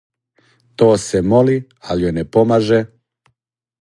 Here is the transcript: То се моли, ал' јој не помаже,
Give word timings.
То 0.81 0.87
се 1.03 1.21
моли, 1.33 1.57
ал' 1.91 2.03
јој 2.07 2.17
не 2.21 2.25
помаже, 2.37 2.81